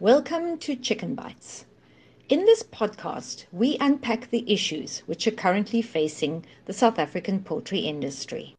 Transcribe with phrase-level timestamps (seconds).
[0.00, 1.66] Welcome to Chicken Bites.
[2.28, 7.78] In this podcast, we unpack the issues which are currently facing the South African poultry
[7.78, 8.56] industry.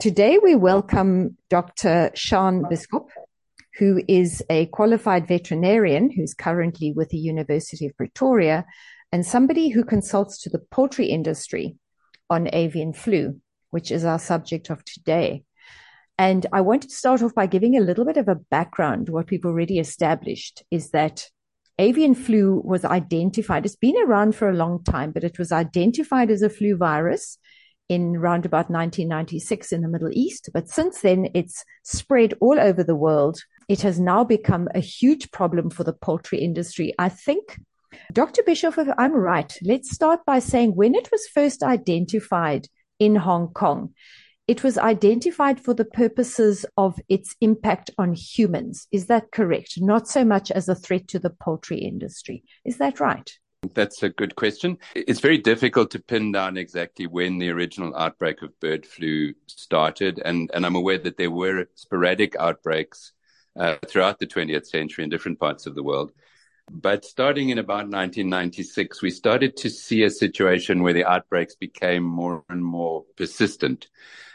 [0.00, 2.12] Today, we welcome Dr.
[2.14, 3.08] Shahn Bisschop,
[3.78, 8.64] who is a qualified veterinarian who's currently with the University of Pretoria
[9.12, 11.76] and somebody who consults to the poultry industry
[12.30, 15.44] on avian flu, which is our subject of today.
[16.18, 19.08] And I wanted to start off by giving a little bit of a background.
[19.08, 21.28] What we've already established is that
[21.78, 23.66] avian flu was identified.
[23.66, 27.38] It's been around for a long time, but it was identified as a flu virus
[27.88, 30.50] in around about 1996 in the Middle East.
[30.54, 33.40] But since then, it's spread all over the world.
[33.68, 36.94] It has now become a huge problem for the poultry industry.
[36.98, 37.58] I think,
[38.12, 38.42] Dr.
[38.42, 42.68] Bisschop, if I'm right, let's start by saying when it was first identified
[42.98, 43.94] in Hong Kong,
[44.46, 48.86] it was identified for the purposes of its impact on humans.
[48.92, 49.80] Is that correct?
[49.80, 52.44] Not so much as a threat to the poultry industry.
[52.64, 53.30] Is that right?
[53.72, 54.76] That's a good question.
[54.94, 60.20] It's very difficult to pin down exactly when the original outbreak of bird flu started.
[60.22, 63.12] And, and I'm aware that there were sporadic outbreaks
[63.58, 66.12] uh, throughout the 20th century in different parts of the world.
[66.70, 72.02] But starting in about 1996, we started to see a situation where the outbreaks became
[72.02, 73.88] more and more persistent.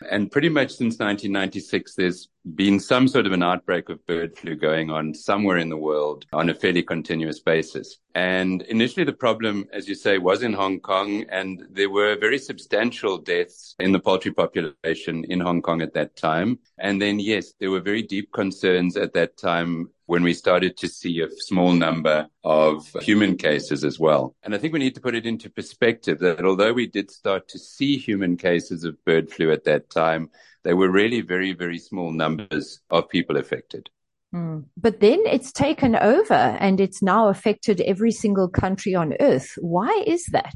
[0.09, 4.55] And pretty much since 1996, there's been some sort of an outbreak of bird flu
[4.55, 7.97] going on somewhere in the world on a fairly continuous basis.
[8.15, 12.37] And initially the problem, as you say, was in Hong Kong and there were very
[12.37, 16.59] substantial deaths in the poultry population in Hong Kong at that time.
[16.77, 20.87] And then, yes, there were very deep concerns at that time when we started to
[20.87, 24.35] see a small number of human cases as well.
[24.41, 27.47] And I think we need to put it into perspective that although we did start
[27.49, 30.31] to see human cases of bird flu at that time,
[30.63, 33.87] they were really very, very small numbers of people affected.
[34.33, 34.65] Mm.
[34.75, 39.53] But then it's taken over and it's now affected every single country on earth.
[39.59, 40.55] Why is that?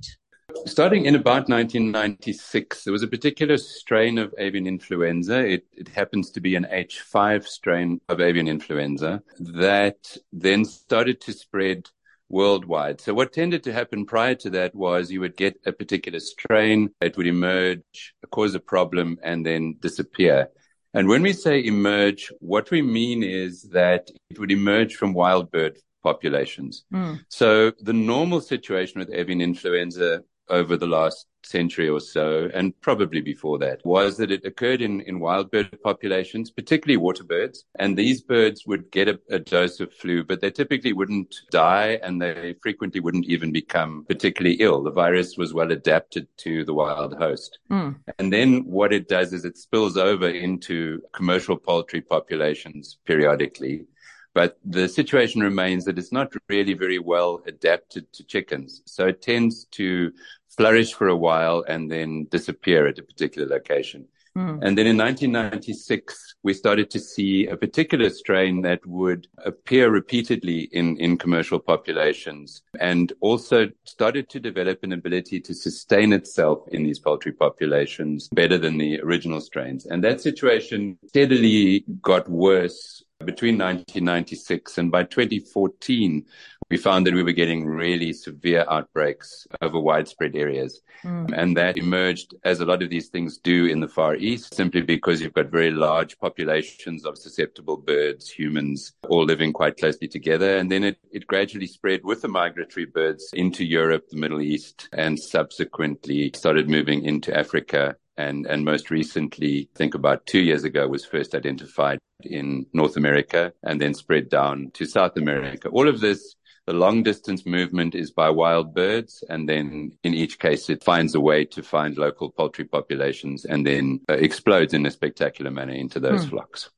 [0.65, 5.39] Starting in about 1996, there was a particular strain of avian influenza.
[5.39, 11.33] It, it, happens to be an H5 strain of avian influenza that then started to
[11.33, 11.89] spread
[12.29, 13.01] worldwide.
[13.01, 16.89] So what tended to happen prior to that was you would get a particular strain,
[17.01, 20.49] it would emerge, cause a problem, and then disappear.
[20.93, 25.51] And when we say emerge, what we mean is that it would emerge from wild
[25.51, 26.85] bird populations.
[26.93, 27.19] Mm.
[27.29, 33.21] So the normal situation with avian influenza over the last century or so, and probably
[33.21, 37.65] before that, was that it occurred in, in wild bird populations, particularly water birds.
[37.79, 41.99] And these birds would get a, a, dose of flu, but they typically wouldn't die
[42.01, 44.83] and they frequently wouldn't even become particularly ill.
[44.83, 47.59] The virus was well adapted to the wild host.
[47.69, 47.97] Mm.
[48.19, 53.85] And then what it does is it spills over into commercial poultry populations periodically.
[54.33, 58.81] But the situation remains that it's not really very well adapted to chickens.
[58.85, 60.11] So it tends to
[60.49, 64.07] flourish for a while and then disappear at a particular location.
[64.35, 64.59] Mm.
[64.63, 70.69] And then in 1996, we started to see a particular strain that would appear repeatedly
[70.71, 76.83] in, in commercial populations and also started to develop an ability to sustain itself in
[76.83, 79.85] these poultry populations better than the original strains.
[79.85, 86.25] And that situation steadily got worse between 1996 and by 2014,
[86.69, 90.81] we found that we were getting really severe outbreaks over widespread areas.
[91.03, 91.33] Mm.
[91.37, 94.81] And that emerged as a lot of these things do in the Far East, simply
[94.81, 100.57] because you've got very large populations of susceptible birds, humans, all living quite closely together.
[100.57, 104.89] And then it, it gradually spread with the migratory birds into Europe, the Middle East,
[104.93, 110.63] and subsequently started moving into Africa and, and most recently, I think about two years
[110.63, 115.69] ago, was first identified in North America and then spread down to South America.
[115.69, 116.35] All of this,
[116.65, 119.23] the long distance movement is by wild birds.
[119.29, 123.65] And then in each case, it finds a way to find local poultry populations and
[123.65, 126.29] then uh, explodes in a spectacular manner into those hmm.
[126.29, 126.69] flocks.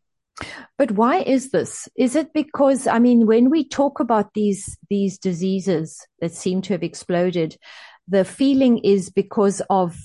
[0.78, 1.88] But why is this?
[1.96, 6.74] Is it because, I mean, when we talk about these, these diseases that seem to
[6.74, 7.58] have exploded,
[8.08, 9.98] the feeling is because of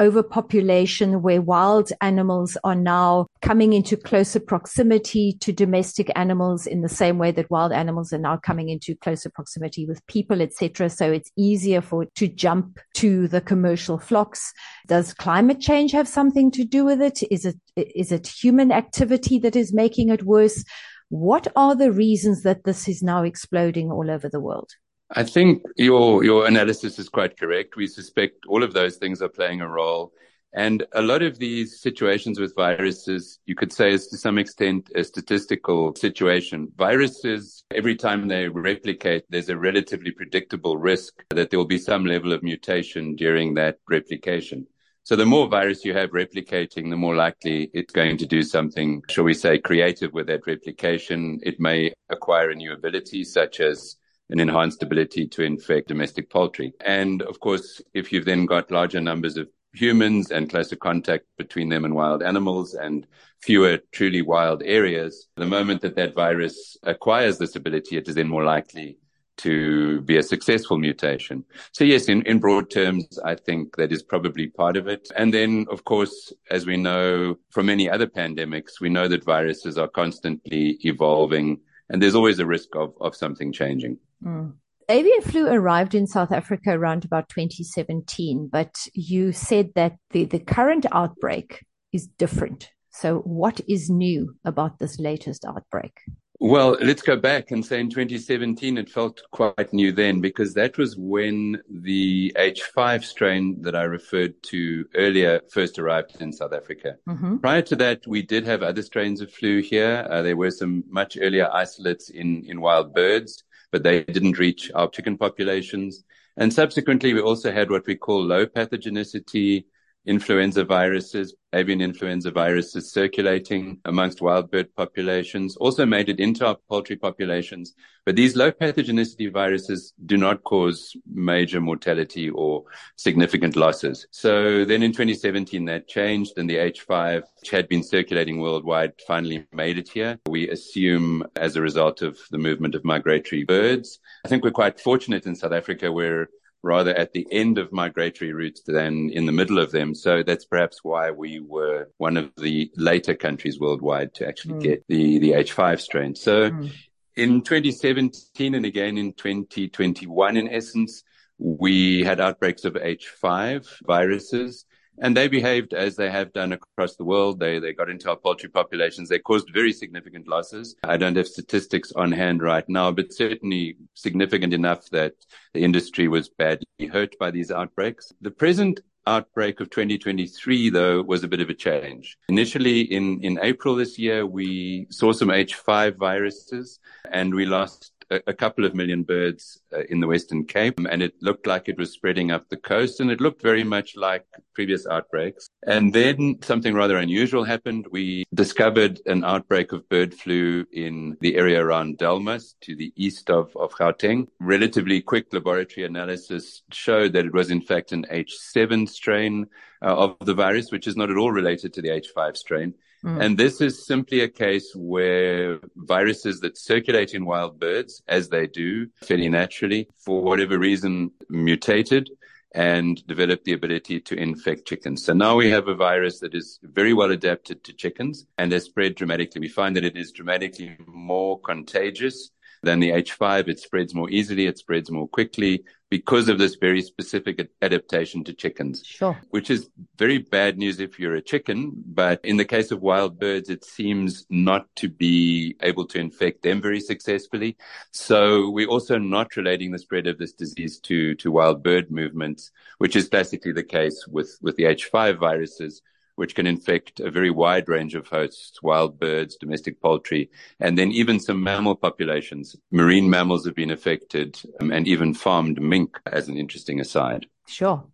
[0.00, 6.88] overpopulation where wild animals are now coming into closer proximity to domestic animals in the
[6.88, 10.90] same way that wild animals are now coming into closer proximity with people, etc.
[10.90, 14.52] So it's easier for to jump to the commercial flocks.
[14.86, 17.22] Does climate change have something to do with it?
[17.30, 20.64] Is it is it human activity that is making it worse?
[21.10, 24.70] What are the reasons that this is now exploding all over the world?
[25.10, 27.76] I think your your analysis is quite correct.
[27.76, 30.12] We suspect all of those things are playing a role.
[30.56, 34.88] And a lot of these situations with viruses, you could say is to some extent
[34.94, 36.68] a statistical situation.
[36.76, 42.06] Viruses, every time they replicate, there's a relatively predictable risk that there will be some
[42.06, 44.64] level of mutation during that replication.
[45.02, 49.02] So the more virus you have replicating, the more likely it's going to do something,
[49.10, 51.40] shall we say, creative with that replication.
[51.42, 53.96] It may acquire a new ability, such as
[54.30, 56.72] an enhanced ability to infect domestic poultry.
[56.84, 61.68] And of course, if you've then got larger numbers of humans and closer contact between
[61.68, 63.06] them and wild animals and
[63.42, 68.28] fewer truly wild areas, the moment that that virus acquires this ability, it is then
[68.28, 68.98] more likely
[69.36, 71.44] to be a successful mutation.
[71.72, 75.08] So yes, in, in broad terms, I think that is probably part of it.
[75.16, 79.76] And then, of course, as we know from many other pandemics, we know that viruses
[79.76, 81.60] are constantly evolving
[81.90, 83.98] and there's always a risk of, of something changing.
[84.24, 84.54] Mm.
[84.88, 90.38] Avian flu arrived in South Africa around about 2017, but you said that the, the
[90.38, 92.70] current outbreak is different.
[92.90, 95.92] So, what is new about this latest outbreak?
[96.40, 100.76] Well, let's go back and say in 2017, it felt quite new then because that
[100.76, 106.96] was when the H5 strain that I referred to earlier first arrived in South Africa.
[107.08, 107.38] Mm-hmm.
[107.38, 110.06] Prior to that, we did have other strains of flu here.
[110.10, 113.44] Uh, there were some much earlier isolates in, in wild birds
[113.74, 116.04] but they didn't reach our chicken populations.
[116.36, 119.64] And subsequently, we also had what we call low pathogenicity
[120.06, 126.56] influenza viruses, avian influenza viruses circulating amongst wild bird populations, also made it into our
[126.68, 127.74] poultry populations.
[128.04, 132.64] But these low pathogenicity viruses do not cause major mortality or
[132.96, 134.06] significant losses.
[134.10, 139.46] So then in 2017, that changed and the H5, which had been circulating worldwide, finally
[139.52, 140.18] made it here.
[140.28, 144.00] We assume as a result of the movement of migratory birds.
[144.24, 146.28] I think we're quite fortunate in South Africa where
[146.64, 149.94] rather at the end of migratory routes than in the middle of them.
[149.94, 154.62] So that's perhaps why we were one of the later countries worldwide to actually mm.
[154.62, 156.14] get the, the H5 strain.
[156.14, 156.72] So mm.
[157.16, 161.04] in 2017 and again in 2021, in essence,
[161.38, 164.64] we had outbreaks of H5 viruses.
[164.98, 167.40] And they behaved as they have done across the world.
[167.40, 169.08] They, they got into our poultry populations.
[169.08, 170.76] They caused very significant losses.
[170.84, 175.14] I don't have statistics on hand right now, but certainly significant enough that
[175.52, 178.12] the industry was badly hurt by these outbreaks.
[178.20, 182.16] The present outbreak of 2023, though, was a bit of a change.
[182.28, 186.80] Initially, in, in April this year, we saw some H5 viruses
[187.10, 191.02] and we lost a, a couple of million birds uh, in the Western Cape, and
[191.02, 194.24] it looked like it was spreading up the coast, and it looked very much like
[194.54, 195.48] previous outbreaks.
[195.66, 197.86] And then something rather unusual happened.
[197.90, 203.30] We discovered an outbreak of bird flu in the area around Delmas to the east
[203.30, 204.28] of, of Gauteng.
[204.40, 209.46] Relatively quick laboratory analysis showed that it was in fact an H7 strain
[209.82, 212.74] uh, of the virus, which is not at all related to the H5 strain.
[213.04, 213.20] Mm.
[213.20, 218.46] And this is simply a case where viruses that circulate in wild birds, as they
[218.46, 222.10] do fairly naturally, for whatever reason, mutated
[222.54, 225.04] and developed the ability to infect chickens.
[225.04, 228.64] So now we have a virus that is very well adapted to chickens and has
[228.64, 229.40] spread dramatically.
[229.40, 232.30] We find that it is dramatically more contagious
[232.64, 233.48] than the H5.
[233.48, 234.46] It spreads more easily.
[234.46, 238.82] It spreads more quickly because of this very specific adaptation to chickens.
[238.84, 239.16] Sure.
[239.30, 241.72] Which is very bad news if you're a chicken.
[241.86, 246.42] But in the case of wild birds, it seems not to be able to infect
[246.42, 247.56] them very successfully.
[247.92, 252.50] So we're also not relating the spread of this disease to, to wild bird movements,
[252.78, 255.80] which is classically the case with, with the H5 viruses
[256.16, 260.30] which can infect a very wide range of hosts, wild birds, domestic poultry,
[260.60, 262.56] and then even some mammal populations.
[262.70, 267.26] Marine mammals have been affected um, and even farmed mink as an interesting aside.
[267.46, 267.84] Sure.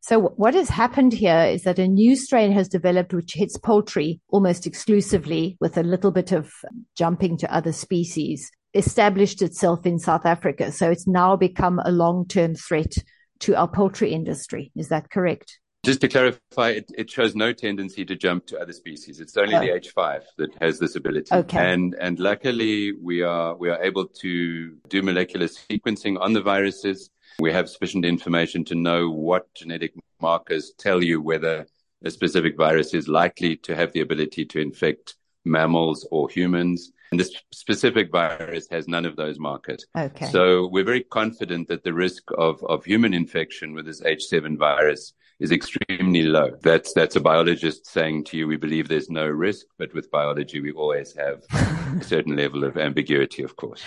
[0.00, 4.20] So what has happened here is that a new strain has developed which hits poultry
[4.28, 6.50] almost exclusively with a little bit of
[6.96, 10.72] jumping to other species, established itself in South Africa.
[10.72, 12.94] So it's now become a long-term threat
[13.40, 14.72] to our poultry industry.
[14.76, 15.58] Is that correct?
[15.86, 19.20] Just to clarify, it, it, shows no tendency to jump to other species.
[19.20, 19.60] It's only oh.
[19.60, 21.32] the H5 that has this ability.
[21.32, 21.72] Okay.
[21.72, 27.10] And, and luckily we are, we are able to do molecular sequencing on the viruses.
[27.38, 31.68] We have sufficient information to know what genetic markers tell you whether
[32.04, 35.14] a specific virus is likely to have the ability to infect
[35.44, 36.90] mammals or humans.
[37.12, 39.86] And this specific virus has none of those markers.
[39.96, 40.26] Okay.
[40.26, 45.12] So we're very confident that the risk of, of human infection with this H7 virus
[45.38, 46.50] is extremely low.
[46.62, 50.60] That's that's a biologist saying to you, we believe there's no risk, but with biology,
[50.60, 53.82] we always have a certain level of ambiguity, of course.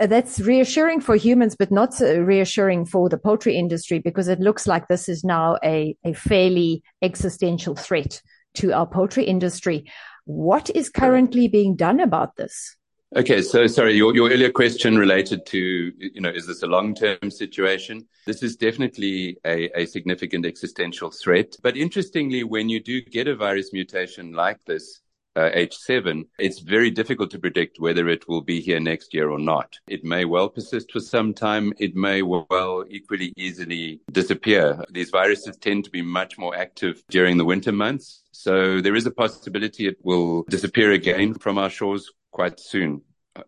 [0.00, 4.38] Uh, that's reassuring for humans, but not uh, reassuring for the poultry industry because it
[4.38, 8.22] looks like this is now a, a fairly existential threat
[8.54, 9.90] to our poultry industry.
[10.24, 12.76] What is currently being done about this?
[13.16, 15.58] Okay, so sorry, your, your earlier question related to,
[15.98, 18.06] you know, is this a long term situation?
[18.26, 21.56] This is definitely a, a significant existential threat.
[21.62, 25.00] But interestingly, when you do get a virus mutation like this,
[25.36, 29.38] uh, H7, it's very difficult to predict whether it will be here next year or
[29.38, 29.78] not.
[29.86, 31.72] It may well persist for some time.
[31.78, 34.84] It may well equally easily disappear.
[34.90, 38.24] These viruses tend to be much more active during the winter months.
[38.32, 43.02] So there is a possibility it will disappear again from our shores quite soon.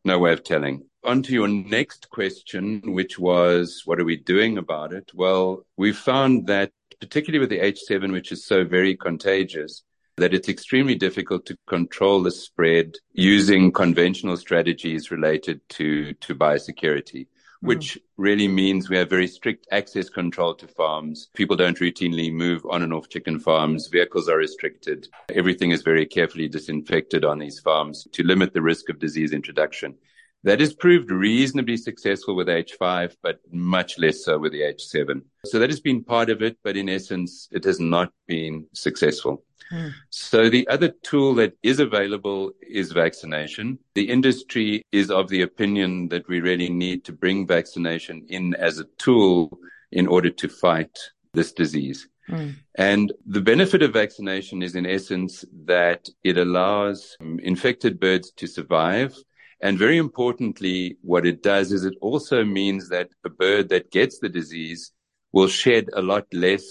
[0.04, 0.84] No way of telling.
[1.04, 5.10] On to your next question, which was, what are we doing about it?
[5.14, 9.82] Well, we found that particularly with the H7, which is so very contagious,
[10.16, 17.26] that it's extremely difficult to control the spread using conventional strategies related to, to biosecurity.
[17.60, 17.66] Hmm.
[17.66, 21.28] which really means we have very strict access control to farms.
[21.34, 23.88] People don't routinely move on and off chicken farms.
[23.88, 25.08] Vehicles are restricted.
[25.34, 29.94] Everything is very carefully disinfected on these farms to limit the risk of disease introduction.
[30.42, 35.22] That has proved reasonably successful with H5, but much less so with the H7.
[35.44, 39.44] So that has been part of it, but in essence, it has not been successful.
[39.72, 39.92] Mm.
[40.08, 43.78] So the other tool that is available is vaccination.
[43.94, 48.78] The industry is of the opinion that we really need to bring vaccination in as
[48.78, 49.58] a tool
[49.92, 50.98] in order to fight
[51.34, 52.08] this disease.
[52.28, 52.54] Mm.
[52.76, 59.16] And the benefit of vaccination is in essence that it allows infected birds to survive
[59.60, 64.18] and very importantly, what it does is it also means that a bird that gets
[64.18, 64.92] the disease
[65.32, 66.64] will shed a lot less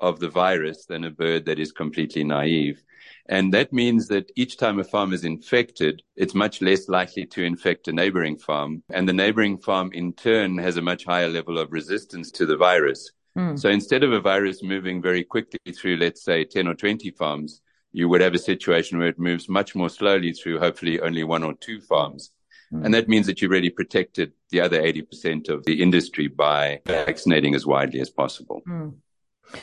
[0.00, 2.82] of the virus than a bird that is completely naive.
[3.28, 7.42] And that means that each time a farm is infected, it's much less likely to
[7.42, 8.82] infect a neighboring farm.
[8.90, 12.56] And the neighboring farm in turn has a much higher level of resistance to the
[12.56, 13.10] virus.
[13.36, 13.58] Mm.
[13.58, 17.60] So instead of a virus moving very quickly through, let's say, 10 or 20 farms,
[17.92, 21.42] you would have a situation where it moves much more slowly through hopefully only one
[21.42, 22.30] or two farms.
[22.72, 22.84] Mm.
[22.84, 27.54] And that means that you really protected the other 80% of the industry by vaccinating
[27.54, 28.62] as widely as possible.
[28.68, 28.94] Mm.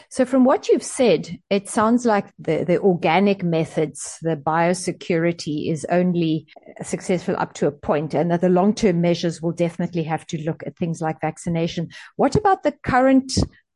[0.10, 5.86] So, from what you've said, it sounds like the, the organic methods, the biosecurity is
[5.92, 6.48] only
[6.82, 10.44] successful up to a point, and that the long term measures will definitely have to
[10.44, 11.90] look at things like vaccination.
[12.16, 13.32] What about the current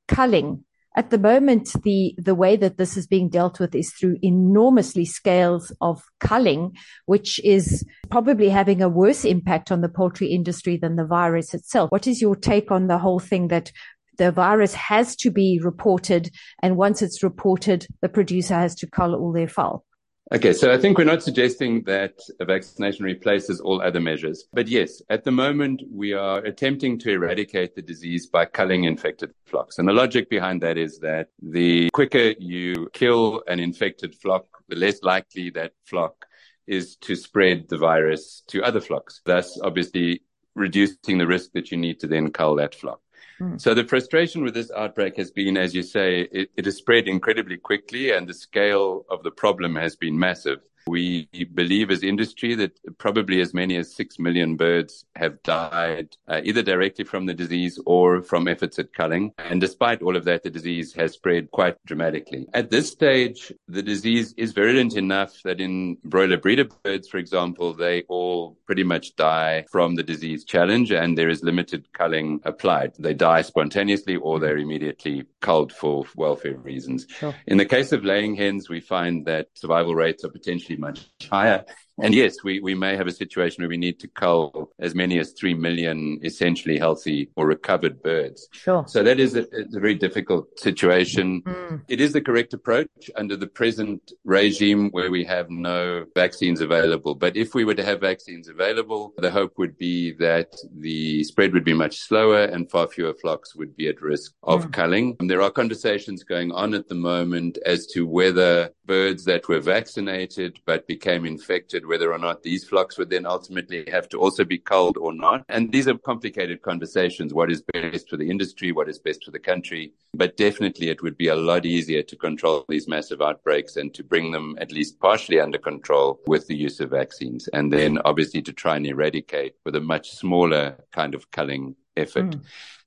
[0.08, 0.66] culling
[0.96, 5.06] at the moment, the, the way that this is being dealt with is through enormously
[5.06, 10.96] scales of culling, which is probably having a worse impact on the poultry industry than
[10.96, 11.92] the virus itself.
[11.92, 13.72] What is your take on the whole thing that
[14.18, 16.32] the virus has to be reported,
[16.62, 19.86] and once it's reported, the producer has to cull all their fowl?
[20.32, 24.44] Okay, so I think we're not suggesting that a vaccination replaces all other measures.
[24.54, 29.32] But yes, at the moment, we are attempting to eradicate the disease by culling infected
[29.48, 29.80] flocks.
[29.80, 34.76] And the logic behind that is that the quicker you kill an infected flock, the
[34.76, 36.28] less likely that flock
[36.68, 40.22] is to spread the virus to other flocks, thus obviously
[40.54, 43.02] reducing the risk that you need to then cull that flock.
[43.40, 43.58] Hmm.
[43.58, 47.08] So the frustration with this outbreak has been, as you say, it, it has spread
[47.08, 50.60] incredibly quickly and the scale of the problem has been massive.
[50.90, 56.42] We believe as industry that probably as many as 6 million birds have died uh,
[56.44, 59.34] either directly from the disease or from efforts at culling.
[59.38, 62.48] And despite all of that, the disease has spread quite dramatically.
[62.54, 67.74] At this stage, the disease is virulent enough that in broiler breeder birds, for example,
[67.74, 72.94] they all pretty much die from the disease challenge and there is limited culling applied.
[72.98, 77.06] They die spontaneously or they're immediately culled for welfare reasons.
[77.10, 77.36] Sure.
[77.46, 81.66] In the case of laying hens, we find that survival rates are potentially much higher.
[82.02, 85.20] And yes, we, we may have a situation where we need to cull as many
[85.20, 88.48] as 3 million essentially healthy or recovered birds.
[88.52, 88.86] Sure.
[88.88, 91.42] So that is a, a very difficult situation.
[91.42, 91.82] Mm.
[91.88, 97.16] It is the correct approach under the present regime where we have no vaccines available.
[97.16, 101.54] But if we were to have vaccines available, the hope would be that the spread
[101.54, 104.74] would be much slower and far fewer flocks would be at risk of mm.
[104.74, 105.18] culling.
[105.20, 109.60] And there are conversations going on at the moment as to whether birds that were
[109.60, 114.46] vaccinated but became infected whether or not these flocks would then ultimately have to also
[114.46, 115.44] be culled or not.
[115.50, 117.34] And these are complicated conversations.
[117.34, 118.72] What is best for the industry?
[118.72, 119.94] What is best for the country?
[120.14, 124.04] But definitely it would be a lot easier to control these massive outbreaks and to
[124.04, 127.50] bring them at least partially under control with the use of vaccines.
[127.50, 132.32] And then obviously to try and eradicate with a much smaller kind of culling effort.
[132.32, 132.42] Mm.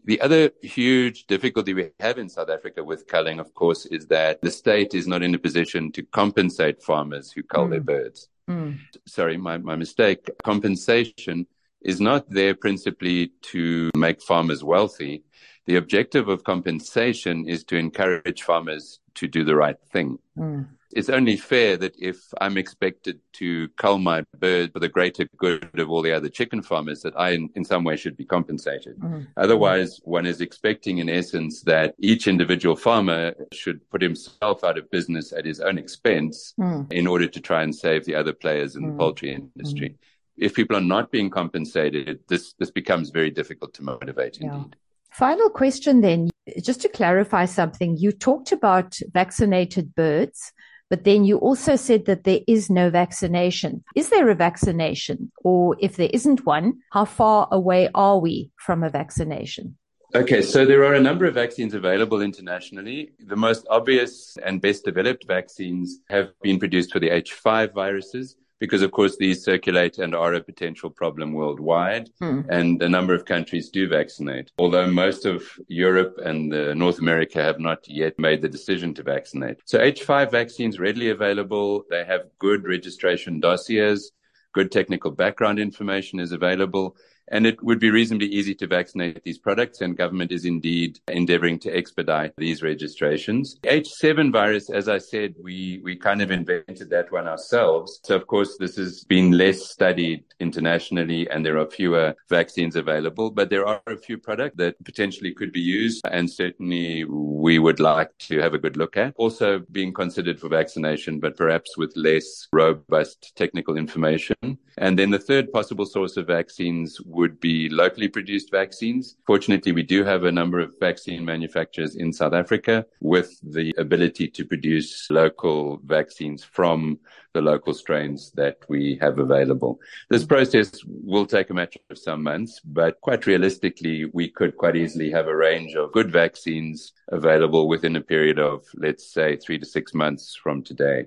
[0.04, 4.42] The other huge difficulty we have in South Africa with culling, of course, is that
[4.42, 7.70] the state is not in a position to compensate farmers who cull mm.
[7.70, 8.28] their birds.
[8.48, 8.78] Mm.
[9.06, 10.28] Sorry, my, my mistake.
[10.42, 11.46] Compensation
[11.80, 15.24] is not there principally to make farmers wealthy.
[15.66, 20.18] The objective of compensation is to encourage farmers to do the right thing.
[20.36, 20.66] Mm.
[20.92, 25.78] It's only fair that if I'm expected to cull my bird for the greater good
[25.78, 28.98] of all the other chicken farmers, that I, in, in some way, should be compensated.
[28.98, 29.26] Mm.
[29.36, 34.90] Otherwise, one is expecting, in essence, that each individual farmer should put himself out of
[34.90, 36.90] business at his own expense mm.
[36.92, 38.98] in order to try and save the other players in the mm.
[38.98, 39.90] poultry industry.
[39.90, 39.96] Mm.
[40.36, 44.54] If people are not being compensated, this, this becomes very difficult to motivate yeah.
[44.54, 44.76] indeed.
[45.10, 46.30] Final question then,
[46.62, 47.98] just to clarify something.
[47.98, 50.54] You talked about vaccinated birds,
[50.92, 53.82] but then you also said that there is no vaccination.
[53.96, 55.32] Is there a vaccination?
[55.38, 59.78] Or if there isn't one, how far away are we from a vaccination?
[60.14, 63.12] Okay, so there are a number of vaccines available internationally.
[63.20, 68.82] The most obvious and best developed vaccines have been produced for the H5 viruses because
[68.82, 72.42] of course these circulate and are a potential problem worldwide hmm.
[72.48, 74.52] and a number of countries do vaccinate.
[74.56, 79.02] Although most of europe and uh, north america have not yet made the decision to
[79.02, 79.56] vaccinate.
[79.64, 81.82] So h5 vaccines readily available.
[81.90, 84.12] They have good registration dossiers.
[84.52, 86.94] Good technical background information is available
[87.28, 91.58] and it would be reasonably easy to vaccinate these products, and government is indeed endeavoring
[91.60, 93.58] to expedite these registrations.
[93.64, 98.00] H7 virus, as I said, we, we kind of invented that one ourselves.
[98.04, 103.30] So, of course, this has been less studied internationally, and there are fewer vaccines available,
[103.30, 107.80] but there are a few products that potentially could be used, and certainly we would
[107.80, 109.14] like to have a good look at.
[109.16, 114.36] Also being considered for vaccination, but perhaps with less robust technical information.
[114.78, 119.16] And then the third possible source of vaccines would be locally produced vaccines.
[119.26, 124.28] Fortunately, we do have a number of vaccine manufacturers in South Africa with the ability
[124.28, 126.98] to produce local vaccines from
[127.34, 129.80] the local strains that we have available.
[130.10, 134.76] This process will take a matter of some months, but quite realistically, we could quite
[134.76, 139.58] easily have a range of good vaccines available within a period of, let's say, three
[139.58, 141.06] to six months from today.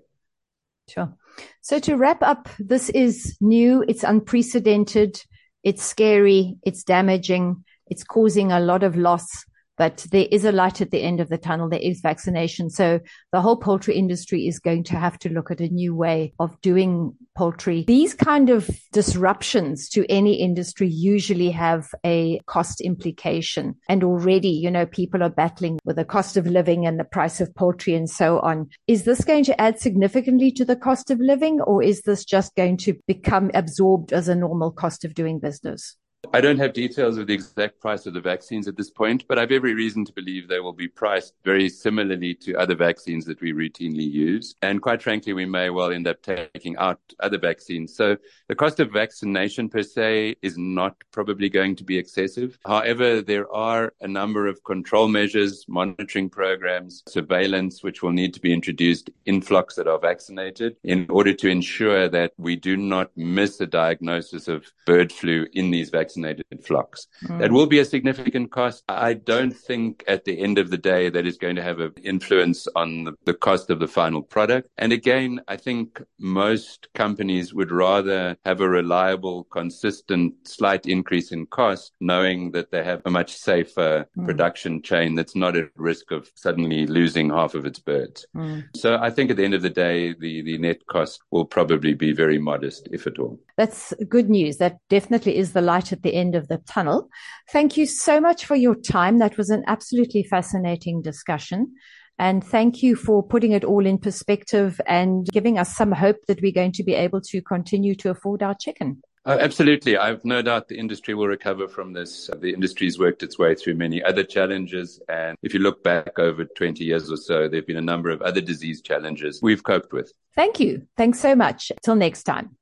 [0.88, 1.14] Sure.
[1.62, 5.24] So to wrap up, this is new, it's unprecedented.
[5.66, 9.46] It's scary, it's damaging, it's causing a lot of loss,
[9.78, 11.70] but there is a light at the end of the tunnel.
[11.70, 12.70] There is vaccination.
[12.70, 13.00] So
[13.32, 16.60] the whole poultry industry is going to have to look at a new way of
[16.62, 17.84] doing poultry.
[17.88, 23.76] These kind of disruptions to any industry usually have a cost implication.
[23.90, 27.42] And already, you know, people are battling with the cost of living and the price
[27.42, 28.70] of poultry and so on.
[28.88, 32.56] Is this going to add significantly to the cost of living or is this just
[32.56, 35.98] going to become absorbed as a normal cost of doing business?
[36.34, 39.38] I don't have details of the exact price of the vaccines at this point, but
[39.38, 43.26] I have every reason to believe they will be priced very similarly to other vaccines
[43.26, 44.56] that we routinely use.
[44.62, 47.96] And quite frankly, we may well end up taking out other vaccines.
[47.96, 52.58] So the cost of vaccination per se is not probably going to be excessive.
[52.66, 58.42] However, there are a number of control measures, monitoring programs, surveillance, which will need to
[58.42, 63.12] be introduced in flocks that are vaccinated in order to ensure that we do not
[63.16, 67.08] miss a diagnosis of bird flu in these vaccines vaccinated flocks.
[67.26, 67.40] Mm.
[67.40, 68.84] That will be a significant cost.
[68.88, 71.94] I don't think at the end of the day that is going to have an
[72.04, 74.70] influence on the, the cost of the final product.
[74.78, 81.46] And again, I think most companies would rather have a reliable, consistent, slight increase in
[81.48, 84.26] cost, knowing that they have a much safer mm.
[84.26, 88.26] production chain that's not at risk of suddenly losing half of its birds.
[88.36, 88.64] Mm.
[88.76, 91.94] So I think at the end of the day, the, the net cost will probably
[91.94, 93.40] be very modest, if at all.
[93.58, 94.58] That's good news.
[94.58, 97.10] That definitely is the light at the end of the tunnel.
[97.52, 99.20] Thank you so much for your time.
[99.20, 101.74] That was an absolutely fascinating discussion.
[102.18, 106.42] And thank you for putting it all in perspective and giving us some hope that
[106.42, 109.02] we're going to be able to continue to afford our chicken.
[109.26, 109.98] Uh, absolutely.
[109.98, 112.30] I've no doubt the industry will recover from this.
[112.40, 115.02] The industry's worked its way through many other challenges.
[115.10, 118.12] And if you look back over 20 years or so, there have been a number
[118.12, 120.14] of other disease challenges we've coped with.
[120.36, 120.86] Thank you.
[120.96, 121.72] Thanks so much.
[121.84, 122.56] Till next time.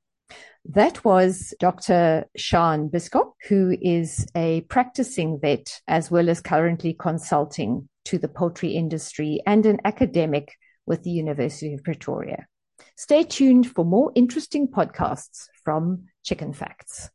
[0.65, 2.26] That was Dr.
[2.38, 8.71] Shahn Bisschop, who is a practicing vet as well as currently consulting to the poultry
[8.71, 10.54] industry and an academic
[10.86, 12.47] with the University of Pretoria.
[12.95, 17.10] Stay tuned for more interesting podcasts from Chicken Facts.